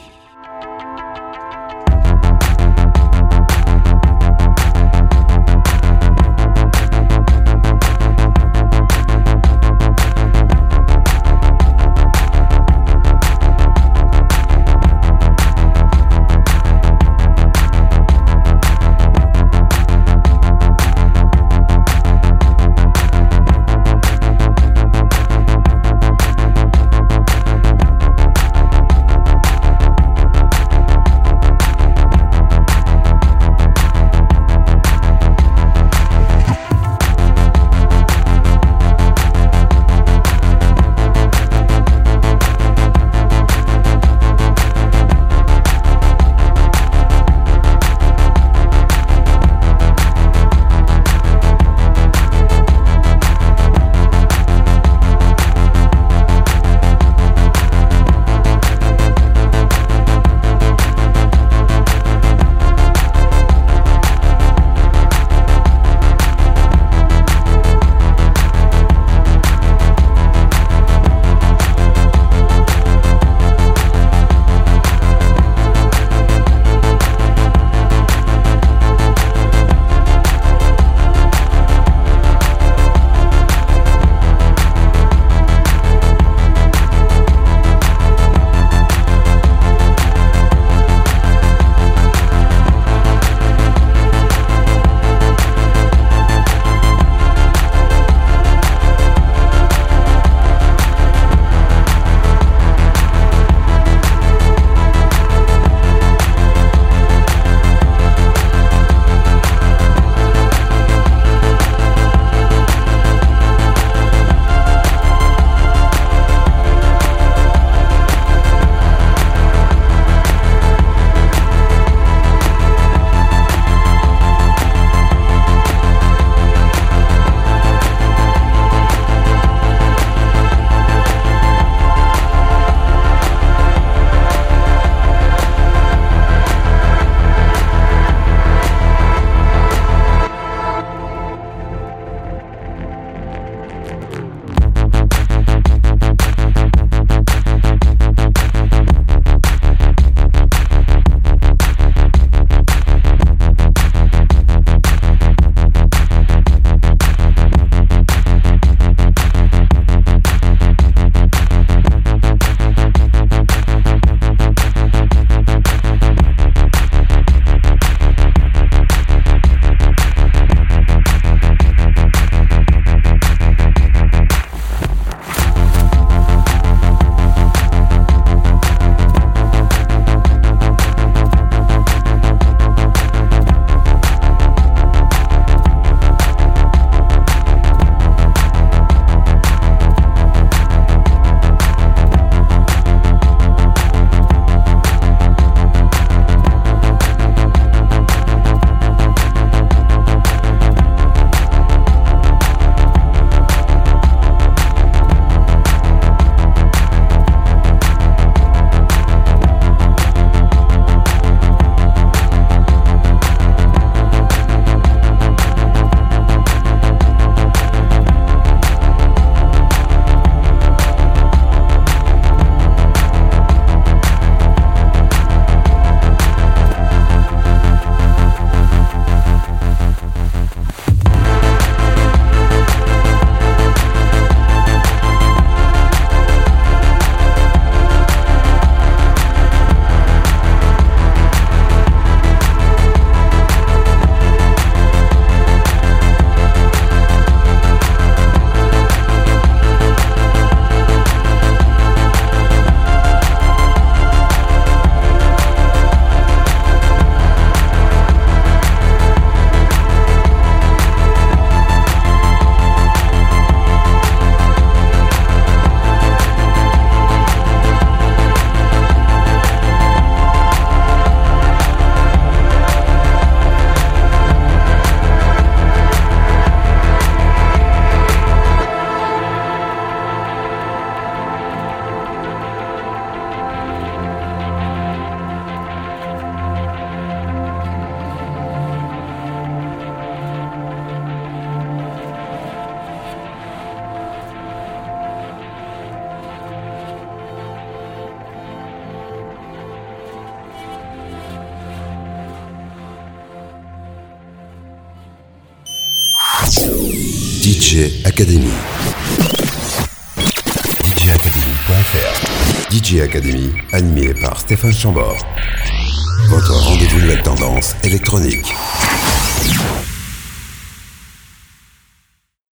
[314.63, 315.32] Stéphane Chambord.